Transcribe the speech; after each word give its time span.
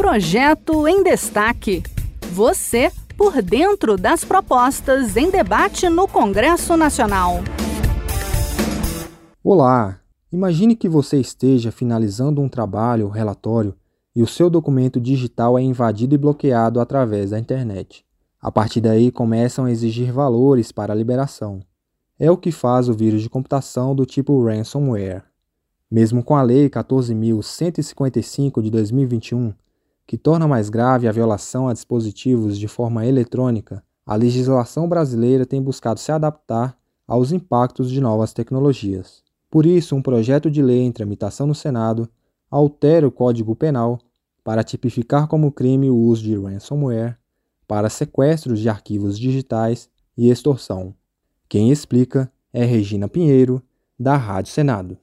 Projeto 0.00 0.88
em 0.88 1.02
Destaque. 1.02 1.82
Você 2.32 2.90
por 3.18 3.42
dentro 3.42 3.98
das 3.98 4.24
propostas 4.24 5.14
em 5.14 5.30
debate 5.30 5.90
no 5.90 6.08
Congresso 6.08 6.74
Nacional. 6.74 7.40
Olá! 9.44 10.00
Imagine 10.32 10.74
que 10.74 10.88
você 10.88 11.18
esteja 11.18 11.70
finalizando 11.70 12.40
um 12.40 12.48
trabalho 12.48 13.04
ou 13.04 13.12
relatório 13.12 13.74
e 14.16 14.22
o 14.22 14.26
seu 14.26 14.48
documento 14.48 14.98
digital 14.98 15.58
é 15.58 15.62
invadido 15.62 16.14
e 16.14 16.18
bloqueado 16.18 16.80
através 16.80 17.28
da 17.32 17.38
internet. 17.38 18.02
A 18.40 18.50
partir 18.50 18.80
daí 18.80 19.12
começam 19.12 19.66
a 19.66 19.70
exigir 19.70 20.10
valores 20.10 20.72
para 20.72 20.94
a 20.94 20.96
liberação. 20.96 21.60
É 22.18 22.30
o 22.30 22.38
que 22.38 22.50
faz 22.50 22.88
o 22.88 22.94
vírus 22.94 23.20
de 23.20 23.28
computação 23.28 23.94
do 23.94 24.06
tipo 24.06 24.42
ransomware. 24.42 25.24
Mesmo 25.90 26.24
com 26.24 26.34
a 26.34 26.42
Lei 26.42 26.70
14.155 26.70 28.62
de 28.62 28.70
2021, 28.70 29.52
que 30.10 30.18
torna 30.18 30.48
mais 30.48 30.68
grave 30.68 31.06
a 31.06 31.12
violação 31.12 31.68
a 31.68 31.72
dispositivos 31.72 32.58
de 32.58 32.66
forma 32.66 33.06
eletrônica, 33.06 33.80
a 34.04 34.16
legislação 34.16 34.88
brasileira 34.88 35.46
tem 35.46 35.62
buscado 35.62 36.00
se 36.00 36.10
adaptar 36.10 36.76
aos 37.06 37.30
impactos 37.30 37.88
de 37.88 38.00
novas 38.00 38.32
tecnologias. 38.32 39.22
Por 39.48 39.64
isso, 39.64 39.94
um 39.94 40.02
projeto 40.02 40.50
de 40.50 40.60
lei 40.60 40.80
em 40.80 40.90
tramitação 40.90 41.46
no 41.46 41.54
Senado 41.54 42.08
altera 42.50 43.06
o 43.06 43.12
Código 43.12 43.54
Penal 43.54 44.00
para 44.42 44.64
tipificar 44.64 45.28
como 45.28 45.52
crime 45.52 45.88
o 45.88 45.96
uso 45.96 46.24
de 46.24 46.34
ransomware 46.36 47.16
para 47.68 47.88
sequestros 47.88 48.58
de 48.58 48.68
arquivos 48.68 49.16
digitais 49.16 49.88
e 50.18 50.28
extorsão. 50.28 50.92
Quem 51.48 51.70
explica 51.70 52.28
é 52.52 52.64
Regina 52.64 53.06
Pinheiro, 53.06 53.62
da 53.96 54.16
Rádio 54.16 54.52
Senado. 54.52 54.98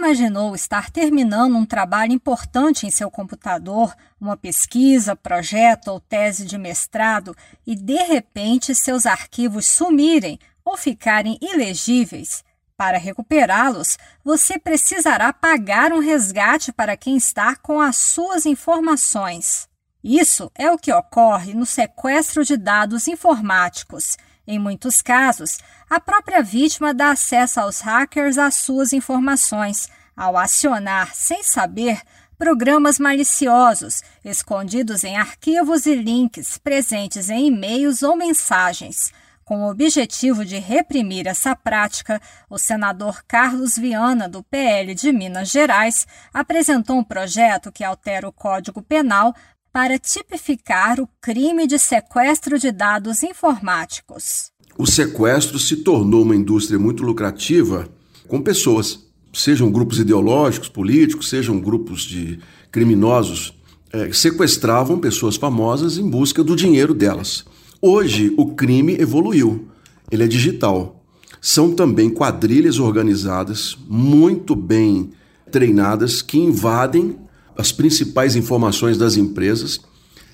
Imaginou 0.00 0.54
estar 0.54 0.88
terminando 0.88 1.54
um 1.54 1.66
trabalho 1.66 2.14
importante 2.14 2.86
em 2.86 2.90
seu 2.90 3.10
computador, 3.10 3.94
uma 4.18 4.34
pesquisa, 4.34 5.14
projeto 5.14 5.88
ou 5.88 6.00
tese 6.00 6.46
de 6.46 6.56
mestrado, 6.56 7.36
e 7.66 7.76
de 7.76 8.02
repente 8.04 8.74
seus 8.74 9.04
arquivos 9.04 9.66
sumirem 9.66 10.38
ou 10.64 10.74
ficarem 10.74 11.38
ilegíveis? 11.42 12.42
Para 12.78 12.96
recuperá-los, 12.96 13.98
você 14.24 14.58
precisará 14.58 15.34
pagar 15.34 15.92
um 15.92 15.98
resgate 15.98 16.72
para 16.72 16.96
quem 16.96 17.18
está 17.18 17.54
com 17.54 17.78
as 17.78 17.96
suas 17.96 18.46
informações. 18.46 19.68
Isso 20.02 20.50
é 20.54 20.70
o 20.70 20.78
que 20.78 20.90
ocorre 20.90 21.52
no 21.52 21.66
sequestro 21.66 22.42
de 22.42 22.56
dados 22.56 23.06
informáticos. 23.06 24.16
Em 24.46 24.58
muitos 24.58 25.02
casos, 25.02 25.58
a 25.88 26.00
própria 26.00 26.42
vítima 26.42 26.92
dá 26.92 27.10
acesso 27.10 27.60
aos 27.60 27.80
hackers 27.80 28.38
às 28.38 28.56
suas 28.56 28.92
informações, 28.92 29.88
ao 30.16 30.36
acionar, 30.36 31.14
sem 31.14 31.42
saber, 31.42 32.00
programas 32.38 32.98
maliciosos, 32.98 34.02
escondidos 34.24 35.04
em 35.04 35.16
arquivos 35.16 35.84
e 35.84 35.94
links 35.94 36.56
presentes 36.56 37.28
em 37.28 37.48
e-mails 37.48 38.02
ou 38.02 38.16
mensagens. 38.16 39.12
Com 39.44 39.64
o 39.64 39.70
objetivo 39.70 40.44
de 40.44 40.58
reprimir 40.58 41.26
essa 41.26 41.56
prática, 41.56 42.22
o 42.48 42.56
senador 42.56 43.22
Carlos 43.26 43.76
Viana, 43.76 44.28
do 44.28 44.44
PL 44.44 44.94
de 44.94 45.12
Minas 45.12 45.50
Gerais, 45.50 46.06
apresentou 46.32 46.96
um 46.96 47.04
projeto 47.04 47.72
que 47.72 47.82
altera 47.82 48.28
o 48.28 48.32
Código 48.32 48.80
Penal 48.80 49.34
para 49.72 49.98
tipificar 49.98 51.00
o 51.00 51.08
crime 51.20 51.66
de 51.66 51.78
sequestro 51.78 52.58
de 52.58 52.72
dados 52.72 53.22
informáticos. 53.22 54.50
O 54.76 54.86
sequestro 54.86 55.58
se 55.58 55.76
tornou 55.76 56.22
uma 56.22 56.34
indústria 56.34 56.78
muito 56.78 57.02
lucrativa 57.02 57.88
com 58.26 58.40
pessoas, 58.40 59.06
sejam 59.32 59.70
grupos 59.70 59.98
ideológicos, 59.98 60.68
políticos, 60.68 61.28
sejam 61.28 61.60
grupos 61.60 62.02
de 62.02 62.40
criminosos, 62.70 63.54
é, 63.92 64.12
sequestravam 64.12 64.98
pessoas 64.98 65.36
famosas 65.36 65.98
em 65.98 66.08
busca 66.08 66.42
do 66.42 66.56
dinheiro 66.56 66.94
delas. 66.94 67.44
Hoje 67.80 68.32
o 68.36 68.54
crime 68.54 68.94
evoluiu, 68.94 69.68
ele 70.10 70.24
é 70.24 70.28
digital. 70.28 71.04
São 71.40 71.74
também 71.74 72.10
quadrilhas 72.10 72.78
organizadas, 72.78 73.76
muito 73.88 74.54
bem 74.54 75.12
treinadas, 75.50 76.22
que 76.22 76.38
invadem 76.38 77.16
as 77.60 77.70
principais 77.70 78.34
informações 78.34 78.96
das 78.96 79.16
empresas, 79.16 79.80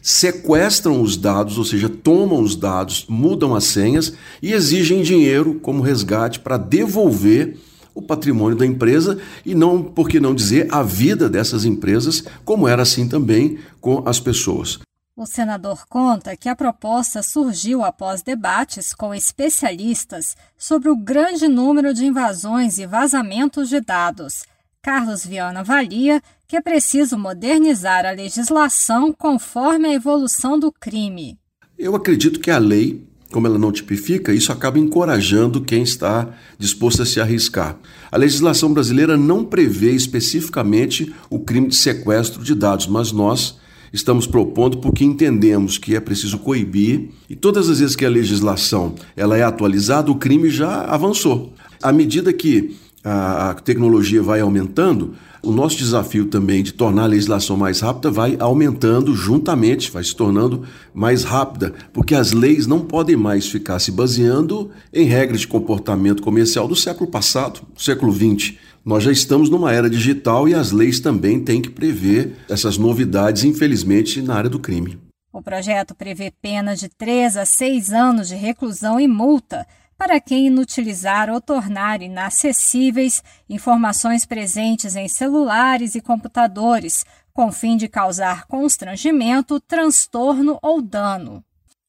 sequestram 0.00 1.02
os 1.02 1.16
dados, 1.16 1.58
ou 1.58 1.64
seja, 1.64 1.88
tomam 1.88 2.40
os 2.40 2.54
dados, 2.54 3.04
mudam 3.08 3.54
as 3.54 3.64
senhas 3.64 4.12
e 4.40 4.52
exigem 4.52 5.02
dinheiro 5.02 5.58
como 5.60 5.82
resgate 5.82 6.38
para 6.38 6.56
devolver 6.56 7.58
o 7.92 8.00
patrimônio 8.00 8.56
da 8.56 8.64
empresa 8.64 9.18
e 9.44 9.54
não, 9.54 9.82
por 9.82 10.08
que 10.08 10.20
não 10.20 10.34
dizer, 10.34 10.68
a 10.70 10.82
vida 10.82 11.28
dessas 11.28 11.64
empresas, 11.64 12.22
como 12.44 12.68
era 12.68 12.82
assim 12.82 13.08
também 13.08 13.58
com 13.80 14.02
as 14.06 14.20
pessoas. 14.20 14.78
O 15.16 15.24
senador 15.24 15.86
conta 15.88 16.36
que 16.36 16.48
a 16.48 16.54
proposta 16.54 17.22
surgiu 17.22 17.82
após 17.82 18.22
debates 18.22 18.94
com 18.94 19.14
especialistas 19.14 20.36
sobre 20.58 20.90
o 20.90 20.96
grande 20.96 21.48
número 21.48 21.94
de 21.94 22.04
invasões 22.04 22.78
e 22.78 22.86
vazamentos 22.86 23.70
de 23.70 23.80
dados. 23.80 24.44
Carlos 24.86 25.26
Viana 25.26 25.60
avalia 25.60 26.22
que 26.46 26.54
é 26.54 26.60
preciso 26.60 27.18
modernizar 27.18 28.06
a 28.06 28.12
legislação 28.12 29.12
conforme 29.12 29.88
a 29.88 29.94
evolução 29.94 30.56
do 30.56 30.70
crime. 30.70 31.36
Eu 31.76 31.96
acredito 31.96 32.38
que 32.38 32.52
a 32.52 32.58
lei, 32.58 33.04
como 33.32 33.48
ela 33.48 33.58
não 33.58 33.72
tipifica, 33.72 34.32
isso 34.32 34.52
acaba 34.52 34.78
encorajando 34.78 35.60
quem 35.60 35.82
está 35.82 36.28
disposto 36.56 37.02
a 37.02 37.04
se 37.04 37.20
arriscar. 37.20 37.76
A 38.12 38.16
legislação 38.16 38.72
brasileira 38.72 39.16
não 39.16 39.44
prevê 39.44 39.90
especificamente 39.90 41.12
o 41.28 41.40
crime 41.40 41.66
de 41.66 41.74
sequestro 41.74 42.44
de 42.44 42.54
dados, 42.54 42.86
mas 42.86 43.10
nós 43.10 43.58
estamos 43.92 44.24
propondo 44.24 44.78
porque 44.78 45.02
entendemos 45.02 45.78
que 45.78 45.96
é 45.96 46.00
preciso 46.00 46.38
coibir 46.38 47.08
e 47.28 47.34
todas 47.34 47.68
as 47.68 47.80
vezes 47.80 47.96
que 47.96 48.04
a 48.04 48.08
legislação 48.08 48.94
ela 49.16 49.36
é 49.36 49.42
atualizada, 49.42 50.12
o 50.12 50.16
crime 50.16 50.48
já 50.48 50.82
avançou. 50.82 51.52
À 51.82 51.92
medida 51.92 52.32
que 52.32 52.76
a 53.08 53.54
tecnologia 53.54 54.20
vai 54.20 54.40
aumentando, 54.40 55.14
o 55.40 55.52
nosso 55.52 55.76
desafio 55.76 56.26
também 56.26 56.60
de 56.60 56.72
tornar 56.72 57.04
a 57.04 57.06
legislação 57.06 57.56
mais 57.56 57.78
rápida 57.78 58.10
vai 58.10 58.36
aumentando 58.40 59.14
juntamente, 59.14 59.92
vai 59.92 60.02
se 60.02 60.16
tornando 60.16 60.64
mais 60.92 61.22
rápida, 61.22 61.72
porque 61.92 62.16
as 62.16 62.32
leis 62.32 62.66
não 62.66 62.80
podem 62.80 63.14
mais 63.14 63.46
ficar 63.46 63.78
se 63.78 63.92
baseando 63.92 64.72
em 64.92 65.04
regras 65.04 65.42
de 65.42 65.46
comportamento 65.46 66.20
comercial 66.20 66.66
do 66.66 66.74
século 66.74 67.08
passado, 67.08 67.60
século 67.76 68.12
XX. 68.12 68.54
Nós 68.84 69.04
já 69.04 69.12
estamos 69.12 69.48
numa 69.48 69.72
era 69.72 69.88
digital 69.88 70.48
e 70.48 70.54
as 70.54 70.72
leis 70.72 70.98
também 70.98 71.38
têm 71.38 71.62
que 71.62 71.70
prever 71.70 72.34
essas 72.48 72.76
novidades, 72.76 73.44
infelizmente, 73.44 74.20
na 74.20 74.34
área 74.34 74.50
do 74.50 74.58
crime. 74.58 74.98
O 75.32 75.40
projeto 75.40 75.94
prevê 75.94 76.32
pena 76.42 76.74
de 76.74 76.88
3 76.88 77.36
a 77.36 77.44
6 77.44 77.92
anos 77.92 78.26
de 78.26 78.34
reclusão 78.34 78.98
e 78.98 79.06
multa 79.06 79.64
para 79.96 80.20
quem 80.20 80.46
inutilizar 80.48 81.30
ou 81.30 81.40
tornar 81.40 82.02
inacessíveis 82.02 83.22
informações 83.48 84.26
presentes 84.26 84.94
em 84.94 85.08
celulares 85.08 85.94
e 85.94 86.00
computadores, 86.00 87.04
com 87.32 87.50
fim 87.50 87.76
de 87.76 87.88
causar 87.88 88.46
constrangimento, 88.46 89.60
transtorno 89.60 90.58
ou 90.62 90.80
dano. 90.82 91.44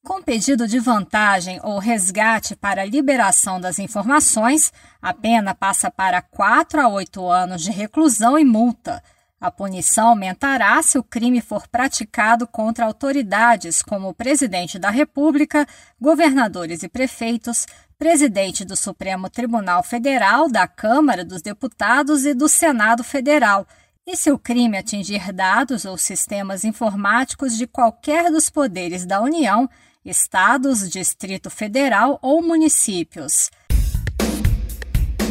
Com 0.08 0.22
pedido 0.22 0.66
de 0.68 0.80
vantagem 0.80 1.60
ou 1.64 1.80
resgate 1.80 2.56
para 2.56 2.86
liberação 2.86 3.60
das 3.60 3.78
informações, 3.78 4.72
a 5.02 5.14
pena 5.14 5.54
passa 5.54 5.92
para 5.92 6.22
4 6.22 6.80
a 6.80 6.88
8 6.88 7.30
anos 7.30 7.62
de 7.62 7.72
reclusão 7.72 8.40
e 8.40 8.46
multa. 8.46 9.04
A 9.40 9.52
punição 9.52 10.08
aumentará 10.08 10.82
se 10.82 10.98
o 10.98 11.04
crime 11.04 11.42
for 11.42 11.68
praticado 11.68 12.48
contra 12.48 12.86
autoridades 12.86 13.84
como 13.84 14.10
o 14.10 14.14
presidente 14.14 14.80
da 14.80 14.90
República, 14.90 15.68
governadores 16.02 16.82
e 16.82 16.90
prefeitos, 16.90 17.68
presidente 18.00 18.66
do 18.66 18.76
Supremo 18.76 19.30
Tribunal 19.30 19.84
Federal, 19.84 20.50
da 20.50 20.68
Câmara 20.68 21.24
dos 21.24 21.44
Deputados 21.44 22.26
e 22.26 22.34
do 22.34 22.50
Senado 22.50 23.04
Federal, 23.04 23.68
e 24.08 24.18
se 24.18 24.32
o 24.32 24.40
crime 24.40 24.76
atingir 24.76 25.32
dados 25.32 25.86
ou 25.86 26.00
sistemas 26.00 26.64
informáticos 26.64 27.56
de 27.56 27.68
qualquer 27.68 28.32
dos 28.32 28.50
poderes 28.50 29.06
da 29.06 29.22
União, 29.22 29.70
estados, 30.04 30.90
Distrito 30.90 31.52
Federal 31.52 32.18
ou 32.24 32.42
municípios. 32.42 33.52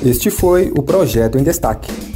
Este 0.04 0.30
foi 0.30 0.70
o 0.70 0.82
projeto 0.82 1.38
em 1.38 1.42
destaque. 1.42 2.15